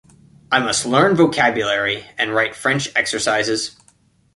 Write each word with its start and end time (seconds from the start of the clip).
I 0.51 0.57
must 0.57 0.87
learn 0.87 1.15
vocabulary, 1.15 2.07
and 2.17 2.33
write 2.33 2.55
French 2.55 2.89
exercises. 2.95 3.75